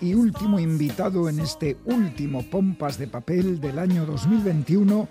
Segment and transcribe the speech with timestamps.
[0.00, 5.08] Y último invitado en este último Pompas de Papel del año 2021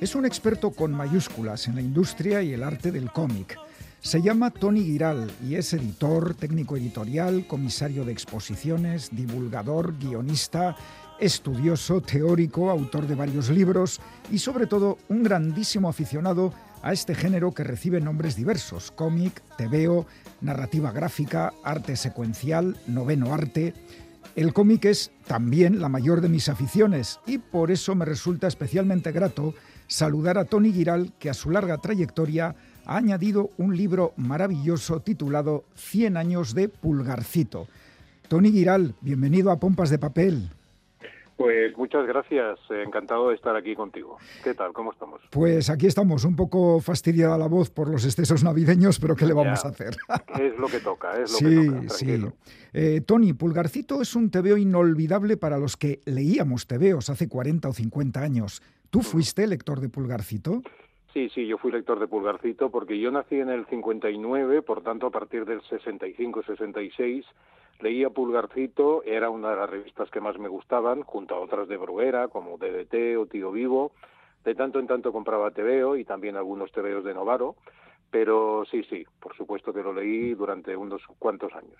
[0.00, 3.58] es un experto con mayúsculas en la industria y el arte del cómic.
[4.00, 10.74] Se llama Tony Giral y es editor, técnico editorial, comisario de exposiciones, divulgador, guionista,
[11.20, 14.00] estudioso, teórico, autor de varios libros
[14.32, 20.06] y sobre todo un grandísimo aficionado a este género que recibe nombres diversos, cómic, tebeo,
[20.40, 23.74] narrativa gráfica, arte secuencial, noveno arte.
[24.36, 29.10] El cómic es también la mayor de mis aficiones y por eso me resulta especialmente
[29.12, 29.54] grato
[29.86, 32.54] saludar a Tony Giral, que a su larga trayectoria
[32.84, 37.66] ha añadido un libro maravilloso titulado 100 años de Pulgarcito.
[38.28, 40.50] Tony Giral, bienvenido a Pompas de Papel.
[41.38, 44.18] Pues muchas gracias, encantado de estar aquí contigo.
[44.42, 44.72] ¿Qué tal?
[44.72, 45.20] ¿Cómo estamos?
[45.30, 49.34] Pues aquí estamos, un poco fastidiada la voz por los excesos navideños, pero ¿qué le
[49.34, 49.94] vamos a hacer?
[50.40, 51.88] Es lo que toca, es lo que toca.
[51.90, 52.24] Sí,
[52.72, 57.72] eh, Tony, Pulgarcito es un tebeo inolvidable para los que leíamos tebeos hace 40 o
[57.72, 58.60] 50 años.
[58.90, 60.62] ¿Tú fuiste lector de Pulgarcito?
[61.12, 65.06] Sí, sí, yo fui lector de Pulgarcito porque yo nací en el 59, por tanto
[65.06, 67.24] a partir del 65-66
[67.80, 71.76] leía Pulgarcito, era una de las revistas que más me gustaban, junto a otras de
[71.76, 73.92] Bruguera, como DDT o Tío Vivo.
[74.44, 77.56] De tanto en tanto compraba TVO y también algunos TVOs de Novaro.
[78.10, 81.76] Pero sí, sí, por supuesto que lo leí durante unos cuantos años.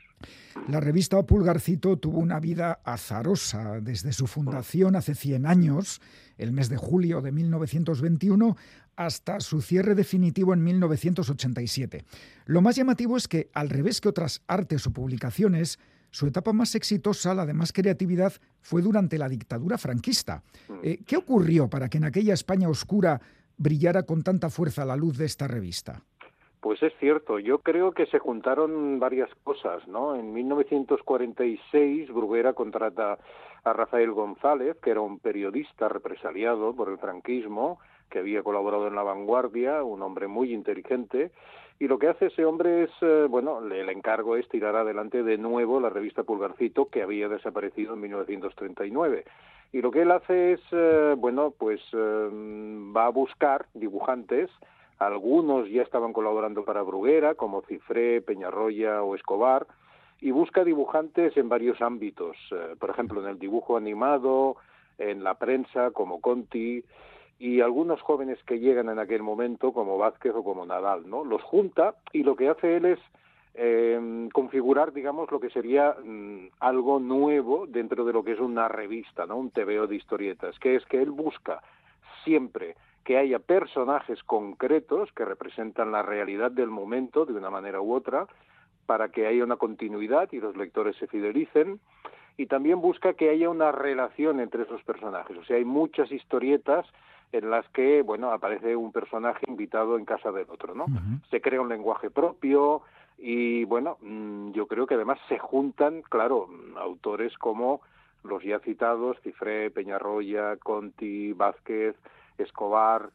[0.68, 6.00] La revista Pulgarcito tuvo una vida azarosa desde su fundación hace 100 años,
[6.36, 8.56] el mes de julio de 1921,
[8.96, 12.04] hasta su cierre definitivo en 1987.
[12.46, 15.78] Lo más llamativo es que, al revés que otras artes o publicaciones,
[16.10, 20.42] su etapa más exitosa, la de más creatividad, fue durante la dictadura franquista.
[20.68, 20.72] Mm.
[20.82, 23.20] Eh, ¿Qué ocurrió para que en aquella España oscura
[23.56, 26.03] brillara con tanta fuerza la luz de esta revista?
[26.60, 30.16] Pues es cierto, yo creo que se juntaron varias cosas, ¿no?
[30.16, 33.19] En 1946 Bruguera contrata
[33.64, 37.78] a Rafael González, que era un periodista represaliado por el franquismo,
[38.10, 41.30] que había colaborado en La Vanguardia, un hombre muy inteligente,
[41.80, 45.38] y lo que hace ese hombre es, eh, bueno, el encargo es tirar adelante de
[45.38, 49.24] nuevo la revista Pulgarcito, que había desaparecido en 1939.
[49.72, 52.28] Y lo que él hace es, eh, bueno, pues eh,
[52.97, 54.50] va a buscar dibujantes,
[54.98, 59.66] algunos ya estaban colaborando para Bruguera, como Cifré, Peñarroya o Escobar,
[60.20, 62.36] y busca dibujantes en varios ámbitos,
[62.81, 64.56] por ejemplo, en el dibujo animado,
[64.98, 66.82] en la prensa, como Conti,
[67.38, 71.25] y algunos jóvenes que llegan en aquel momento, como Vázquez o como Nadal, ¿no?
[71.25, 72.98] Los junta y lo que hace él es
[73.54, 78.66] eh, configurar, digamos, lo que sería mm, algo nuevo dentro de lo que es una
[78.66, 79.36] revista, ¿no?
[79.36, 81.62] Un TVO de historietas, que es que él busca
[82.25, 82.75] siempre
[83.08, 88.26] que haya personajes concretos que representan la realidad del momento de una manera u otra,
[88.84, 91.80] para que haya una continuidad y los lectores se fidelicen,
[92.36, 95.38] y también busca que haya una relación entre esos personajes.
[95.38, 96.84] O sea, hay muchas historietas
[97.32, 100.84] en las que, bueno, aparece un personaje invitado en casa del otro, ¿no?
[101.30, 102.82] Se crea un lenguaje propio
[103.16, 107.80] y, bueno, mm, yo creo que además se juntan, claro, autores como
[108.22, 111.97] los ya citados, Cifré, Peñarroya, Conti, Vázquez,
[112.43, 113.10] Escobar,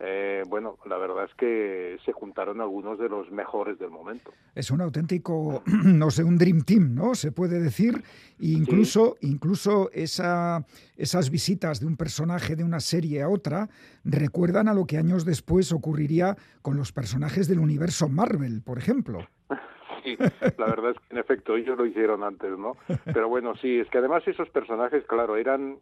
[0.00, 4.32] eh, bueno, la verdad es que se juntaron algunos de los mejores del momento.
[4.54, 7.14] Es un auténtico, no sé, un dream team, ¿no?
[7.14, 8.02] Se puede decir.
[8.40, 10.64] incluso, incluso esa,
[10.96, 13.68] esas visitas de un personaje de una serie a otra
[14.04, 19.20] recuerdan a lo que años después ocurriría con los personajes del universo Marvel, por ejemplo.
[20.02, 20.18] Sí,
[20.58, 22.76] la verdad es que en efecto ellos lo hicieron antes, ¿no?
[23.06, 25.78] Pero bueno, sí, es que además esos personajes, claro, eran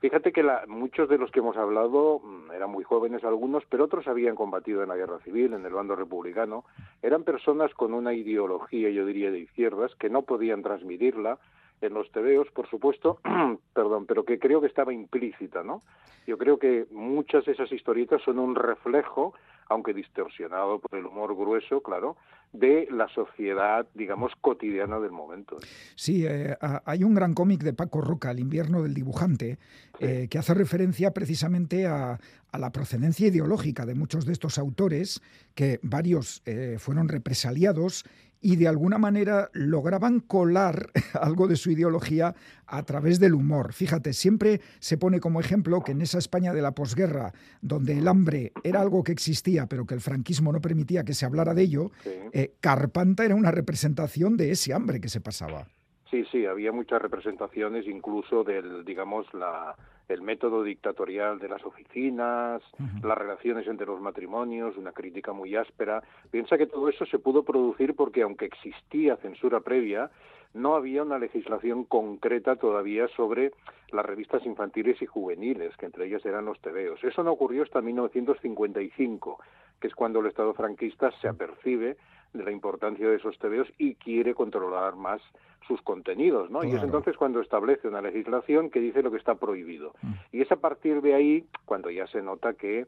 [0.00, 3.84] Fíjate que la, muchos de los que hemos hablado mm, eran muy jóvenes algunos, pero
[3.84, 6.64] otros habían combatido en la guerra civil, en el bando republicano.
[7.02, 11.38] Eran personas con una ideología, yo diría, de izquierdas, que no podían transmitirla
[11.82, 13.20] en los tebeos, por supuesto,
[13.74, 15.80] perdón, pero que creo que estaba implícita, ¿no?
[16.26, 19.34] Yo creo que muchas de esas historietas son un reflejo
[19.70, 22.16] aunque distorsionado por el humor grueso, claro,
[22.52, 25.56] de la sociedad, digamos, cotidiana del momento.
[25.94, 29.58] Sí, eh, hay un gran cómic de Paco Roca, El invierno del dibujante,
[30.00, 32.18] eh, que hace referencia precisamente a,
[32.52, 35.22] la procedencia ideológica de muchos de estos autores,
[35.54, 38.04] que varios eh, fueron represaliados
[38.40, 40.90] y de alguna manera lograban colar
[41.20, 42.34] algo de su ideología
[42.66, 43.72] a través del humor.
[43.72, 48.08] Fíjate, siempre se pone como ejemplo que en esa España de la posguerra, donde el
[48.08, 51.62] hambre era algo que existía, pero que el franquismo no permitía que se hablara de
[51.62, 51.90] ello,
[52.32, 55.66] eh, Carpanta era una representación de ese hambre que se pasaba.
[56.10, 59.76] Sí, sí, había muchas representaciones, incluso del, digamos, la,
[60.10, 62.62] el método dictatorial de las oficinas,
[63.02, 66.02] las relaciones entre los matrimonios, una crítica muy áspera.
[66.30, 70.10] Piensa que todo eso se pudo producir porque aunque existía censura previa,
[70.52, 73.52] no había una legislación concreta todavía sobre
[73.92, 77.02] las revistas infantiles y juveniles, que entre ellas eran los tebeos.
[77.04, 79.38] Eso no ocurrió hasta 1955,
[79.80, 81.96] que es cuando el Estado franquista se apercibe
[82.32, 85.20] de la importancia de esos tebeos y quiere controlar más
[85.66, 86.64] sus contenidos, ¿no?
[86.64, 89.92] Y es entonces cuando establece una legislación que dice lo que está prohibido.
[90.02, 90.12] Mm.
[90.32, 92.86] Y es a partir de ahí cuando ya se nota que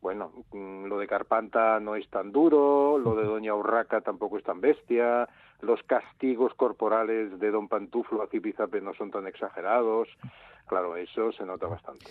[0.00, 4.44] bueno, mm, lo de Carpanta no es tan duro, lo de Doña Urraca tampoco es
[4.44, 5.28] tan bestia,
[5.60, 10.08] los castigos corporales de Don Pantuflo a Zipizape no son tan exagerados.
[10.66, 12.06] Claro, eso se nota bastante.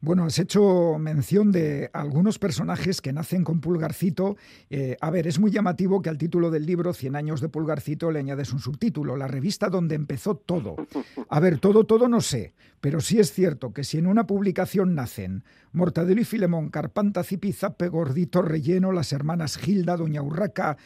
[0.00, 4.36] Bueno, has hecho mención de algunos personajes que nacen con Pulgarcito.
[4.70, 8.12] Eh, a ver, es muy llamativo que al título del libro, Cien años de Pulgarcito,
[8.12, 10.76] le añades un subtítulo, la revista donde empezó todo.
[11.28, 14.94] A ver, todo, todo no sé, pero sí es cierto que si en una publicación
[14.94, 15.42] nacen
[15.72, 20.76] Mortadelo y Filemón, Carpanta, Zipizape, Gordito, Relleno, las hermanas Gilda, Doña Urraca,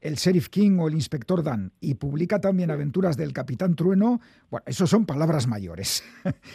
[0.00, 4.20] el Sheriff King o el Inspector Dan y publica también aventuras del Capitán Trueno,
[4.50, 6.02] bueno, eso son palabras mayores.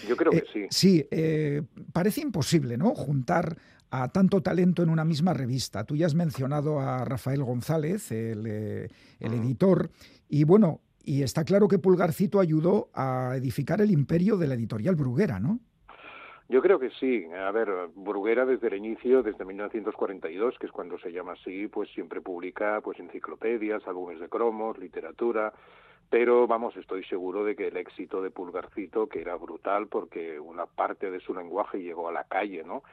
[0.08, 0.66] Yo creo que eh, sí.
[0.70, 1.62] sí, eh,
[1.94, 2.96] parece imposible, ¿no?
[2.96, 3.58] Juntar
[3.92, 5.84] a tanto talento en una misma revista.
[5.84, 8.90] Tú ya has mencionado a Rafael González, el, eh,
[9.20, 9.92] el editor,
[10.28, 14.96] y bueno, y está claro que Pulgarcito ayudó a edificar el imperio de la editorial
[14.96, 15.60] Bruguera, ¿no?
[16.48, 17.26] Yo creo que sí.
[17.34, 21.90] A ver, Bruguera desde el inicio, desde 1942, que es cuando se llama así, pues
[21.90, 25.54] siempre publica pues enciclopedias, álbumes de cromos, literatura,
[26.10, 30.68] pero vamos, estoy seguro de que el éxito de Pulgarcito, que era brutal porque una
[30.68, 32.84] parte de su lenguaje llegó a la calle, ¿no?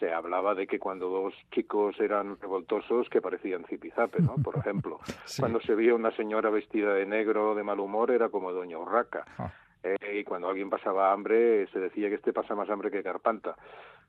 [0.00, 4.36] se hablaba de que cuando dos chicos eran revoltosos que parecían zipizape, ¿no?
[4.36, 4.98] Por ejemplo,
[5.38, 9.26] cuando se veía una señora vestida de negro de mal humor era como Doña Urraca.
[9.38, 9.52] Ah.
[9.82, 13.56] Eh, y cuando alguien pasaba hambre se decía que este pasa más hambre que Carpanta.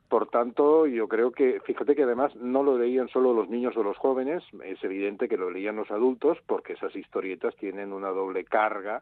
[0.10, 3.84] Por tanto, yo creo que, fíjate que además no lo leían solo los niños o
[3.84, 8.44] los jóvenes, es evidente que lo leían los adultos porque esas historietas tienen una doble
[8.44, 9.02] carga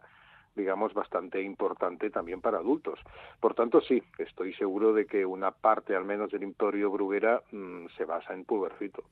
[0.55, 2.99] digamos, bastante importante también para adultos.
[3.39, 7.85] Por tanto, sí, estoy seguro de que una parte, al menos, del Imperio Bruguera mm,
[7.95, 9.03] se basa en Pubercito.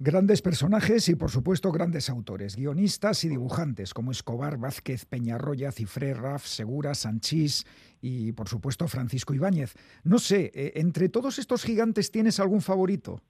[0.00, 6.14] Grandes personajes y, por supuesto, grandes autores, guionistas y dibujantes como Escobar, Vázquez, Peñarroya, Cifré,
[6.14, 7.64] Raf, Segura, Sanchís
[8.00, 9.74] y, por supuesto, Francisco Ibáñez.
[10.04, 13.20] No sé, eh, entre todos estos gigantes, ¿tienes algún favorito?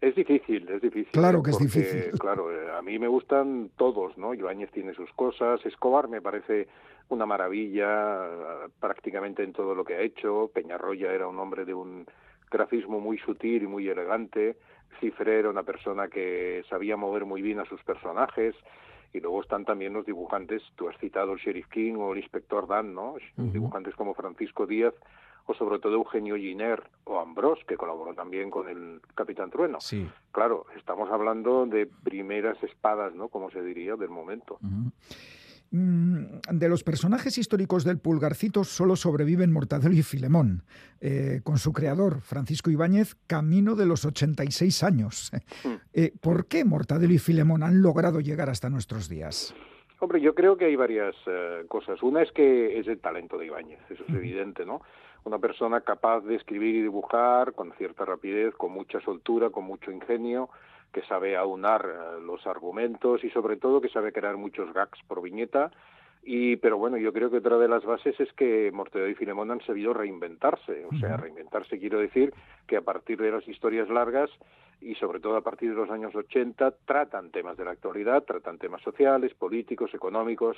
[0.00, 1.12] Es difícil, es difícil.
[1.12, 2.12] Claro que es difícil.
[2.18, 4.32] Claro, eh, a mí me gustan todos, ¿no?
[4.32, 6.68] Ibáñez tiene sus cosas, Escobar me parece
[7.10, 11.74] una maravilla eh, prácticamente en todo lo que ha hecho, Peñarroya era un hombre de
[11.74, 12.06] un
[12.50, 14.56] grafismo muy sutil y muy elegante,
[15.00, 18.54] Cifre era una persona que sabía mover muy bien a sus personajes,
[19.12, 22.66] y luego están también los dibujantes, tú has citado el Sheriff King o el Inspector
[22.66, 23.16] Dan, ¿no?
[23.36, 24.94] Dibujantes como Francisco Díaz
[25.46, 29.80] o sobre todo Eugenio Giner o Ambrós, que colaboró también con el Capitán Trueno.
[29.80, 30.06] Sí.
[30.30, 33.28] Claro, estamos hablando de primeras espadas, ¿no?
[33.28, 34.58] Como se diría, del momento.
[35.70, 40.62] De los personajes históricos del Pulgarcito solo sobreviven Mortadelo y Filemón,
[41.00, 45.30] eh, con su creador, Francisco Ibáñez, camino de los 86 años.
[45.64, 45.74] Hmm.
[45.92, 49.54] Eh, ¿Por qué Mortadelo y Filemón han logrado llegar hasta nuestros días?
[50.00, 52.02] Hombre, yo creo que hay varias eh, cosas.
[52.02, 54.80] Una es que es el talento de Ibáñez, eso es evidente, ¿no?
[55.24, 59.90] Una persona capaz de escribir y dibujar con cierta rapidez, con mucha soltura, con mucho
[59.90, 60.48] ingenio,
[60.92, 65.22] que sabe aunar eh, los argumentos y sobre todo que sabe crear muchos gags por
[65.22, 65.70] viñeta.
[66.22, 69.50] Y, pero bueno, yo creo que otra de las bases es que Mortadelo y Filemón
[69.50, 70.84] han sabido reinventarse.
[70.84, 72.34] O sea, reinventarse quiero decir
[72.66, 74.30] que a partir de las historias largas
[74.80, 78.58] y sobre todo a partir de los años 80 tratan temas de la actualidad, tratan
[78.58, 80.56] temas sociales, políticos, económicos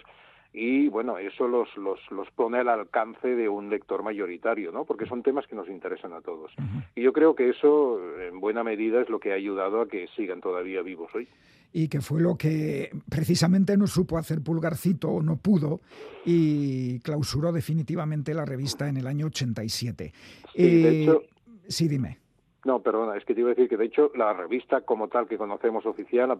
[0.52, 4.84] y bueno, eso los, los, los pone al alcance de un lector mayoritario, ¿no?
[4.84, 6.52] Porque son temas que nos interesan a todos.
[6.96, 10.08] Y yo creo que eso en buena medida es lo que ha ayudado a que
[10.16, 11.28] sigan todavía vivos hoy
[11.72, 15.80] y que fue lo que precisamente no supo hacer Pulgarcito o no pudo
[16.24, 20.12] y clausuró definitivamente la revista en el año 87.
[20.54, 21.22] Sí, de hecho,
[21.68, 22.18] sí dime.
[22.64, 25.26] No, perdona, es que te iba a decir que de hecho la revista como tal
[25.26, 26.30] que conocemos oficial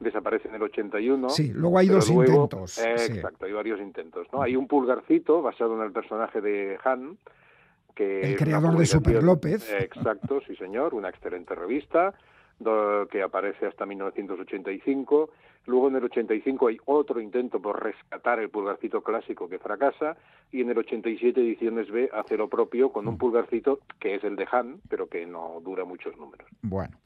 [0.00, 1.30] desaparece en el 81.
[1.30, 2.78] Sí, luego hay dos intentos.
[2.78, 4.26] exacto, hay varios intentos.
[4.32, 4.42] ¿no?
[4.42, 7.18] Hay un pulgarcito basado en el personaje de Han,
[7.94, 9.72] que el creador de Super López.
[9.72, 12.14] Exacto, sí señor, una excelente revista
[13.10, 15.30] que aparece hasta 1985.
[15.66, 20.16] Luego en el 85 hay otro intento por rescatar el pulgarcito clásico que fracasa
[20.52, 23.18] y en el 87 Ediciones B hace lo propio con un mm.
[23.18, 26.46] pulgarcito que es el de Han, pero que no dura muchos números.
[26.62, 26.96] Bueno.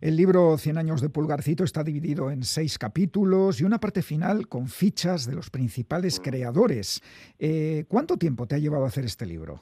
[0.00, 4.46] El libro Cien años de Pulgarcito está dividido en seis capítulos y una parte final
[4.46, 6.22] con fichas de los principales mm.
[6.22, 7.02] creadores.
[7.40, 9.60] Eh, ¿Cuánto tiempo te ha llevado a hacer este libro?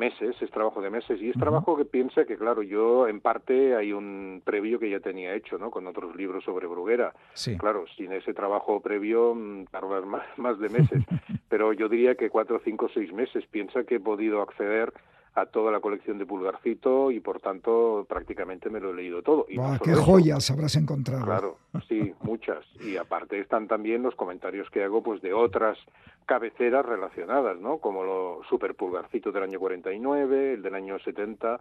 [0.00, 3.76] meses, es trabajo de meses y es trabajo que piensa que, claro, yo en parte
[3.76, 5.70] hay un previo que ya tenía hecho, ¿no?
[5.70, 7.12] Con otros libros sobre Bruguera.
[7.34, 7.56] Sí.
[7.58, 11.04] Claro, sin ese trabajo previo mm, tardas más, más de meses,
[11.48, 13.44] pero yo diría que cuatro, cinco, seis meses.
[13.50, 14.92] Piensa que he podido acceder
[15.34, 19.46] a toda la colección de Pulgarcito y por tanto prácticamente me lo he leído todo.
[19.48, 21.24] Y ¡Qué joyas habrás encontrado!
[21.24, 21.56] Claro,
[21.88, 22.64] sí, muchas.
[22.80, 25.78] Y aparte están también los comentarios que hago pues de otras
[26.26, 27.78] cabeceras relacionadas, ¿no?
[27.78, 31.58] Como lo Super Pulgarcito del año 49, el del año 70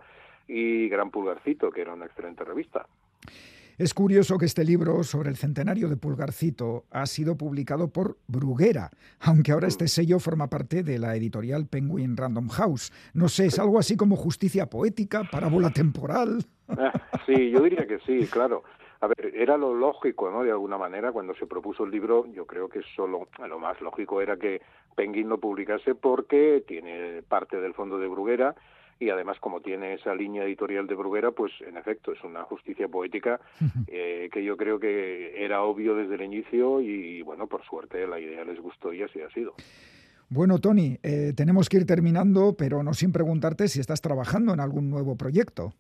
[0.48, 2.88] y Gran Pulgarcito, que era una excelente revista.
[3.79, 8.91] Es curioso que este libro sobre el centenario de Pulgarcito ha sido publicado por Bruguera,
[9.21, 12.91] aunque ahora este sello forma parte de la editorial Penguin Random House.
[13.13, 16.39] No sé, ¿es algo así como justicia poética, parábola temporal?
[16.67, 16.91] Ah,
[17.25, 18.65] sí, yo diría que sí, claro.
[19.00, 20.43] A ver, era lo lógico, ¿no?
[20.43, 24.19] De alguna manera, cuando se propuso el libro, yo creo que solo lo más lógico
[24.21, 24.62] era que
[24.98, 28.55] Penguin lo publicase porque tiene parte del fondo de Bruguera
[29.00, 32.88] y además como tiene esa línea editorial de Bruguera, pues en efecto es una justicia
[32.88, 33.39] poética
[33.88, 38.20] eh, que yo creo que era obvio desde el inicio y bueno, por suerte la
[38.20, 39.53] idea les gustó y así ha sido.
[40.32, 44.60] Bueno, Tony, eh, tenemos que ir terminando, pero no sin preguntarte si estás trabajando en
[44.60, 45.74] algún nuevo proyecto.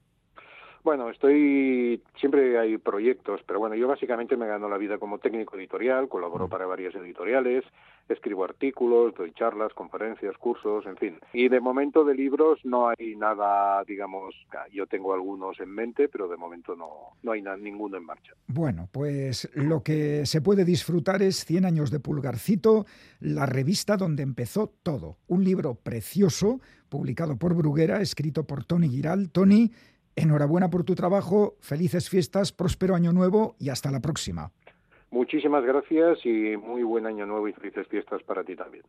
[0.83, 5.57] Bueno, estoy siempre hay proyectos, pero bueno, yo básicamente me gano la vida como técnico
[5.57, 7.65] editorial, colaboro para varias editoriales,
[8.07, 11.19] escribo artículos, doy charlas, conferencias, cursos, en fin.
[11.33, 14.35] Y de momento de libros no hay nada, digamos,
[14.71, 18.33] yo tengo algunos en mente, pero de momento no, no hay ninguno en marcha.
[18.47, 22.85] Bueno, pues lo que se puede disfrutar es 100 años de Pulgarcito,
[23.19, 25.17] la revista donde empezó todo.
[25.27, 26.59] Un libro precioso,
[26.89, 29.29] publicado por Bruguera, escrito por Tony Giral.
[29.29, 29.71] Tony,
[30.21, 34.51] Enhorabuena por tu trabajo, felices fiestas, próspero año nuevo y hasta la próxima.
[35.11, 38.83] Muchísimas gracias y muy buen año nuevo y felices fiestas para ti también.